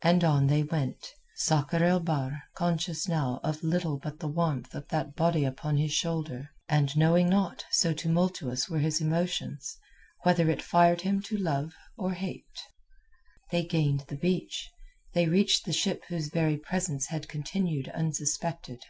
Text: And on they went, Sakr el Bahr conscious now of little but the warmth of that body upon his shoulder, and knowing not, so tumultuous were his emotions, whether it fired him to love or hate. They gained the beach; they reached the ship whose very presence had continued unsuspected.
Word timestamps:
And 0.00 0.22
on 0.22 0.46
they 0.46 0.62
went, 0.62 1.12
Sakr 1.34 1.82
el 1.82 1.98
Bahr 1.98 2.44
conscious 2.54 3.08
now 3.08 3.40
of 3.42 3.64
little 3.64 3.98
but 3.98 4.20
the 4.20 4.28
warmth 4.28 4.76
of 4.76 4.86
that 4.90 5.16
body 5.16 5.44
upon 5.44 5.76
his 5.76 5.92
shoulder, 5.92 6.50
and 6.68 6.96
knowing 6.96 7.28
not, 7.28 7.64
so 7.72 7.92
tumultuous 7.92 8.68
were 8.70 8.78
his 8.78 9.00
emotions, 9.00 9.76
whether 10.22 10.48
it 10.48 10.62
fired 10.62 11.00
him 11.00 11.20
to 11.22 11.36
love 11.36 11.74
or 11.96 12.12
hate. 12.12 12.60
They 13.50 13.64
gained 13.64 14.04
the 14.06 14.14
beach; 14.14 14.70
they 15.14 15.26
reached 15.26 15.64
the 15.64 15.72
ship 15.72 16.04
whose 16.06 16.28
very 16.28 16.56
presence 16.56 17.08
had 17.08 17.26
continued 17.28 17.88
unsuspected. 17.88 18.80